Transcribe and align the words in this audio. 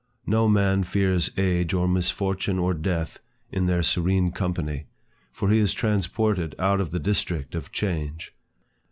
No 0.25 0.49
man 0.49 0.81
fears 0.83 1.29
age 1.37 1.75
or 1.75 1.87
misfortune 1.87 2.57
or 2.57 2.73
death, 2.73 3.19
in 3.51 3.67
their 3.67 3.83
serene 3.83 4.31
company, 4.31 4.87
for 5.31 5.51
he 5.51 5.59
is 5.59 5.75
transported 5.75 6.55
out 6.57 6.81
of 6.81 6.89
the 6.89 6.97
district 6.97 7.53
of 7.53 7.71
change. 7.71 8.33